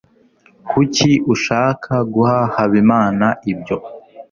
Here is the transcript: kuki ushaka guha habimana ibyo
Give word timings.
kuki 0.69 1.11
ushaka 1.33 1.93
guha 2.13 2.39
habimana 2.55 3.27
ibyo 3.51 3.77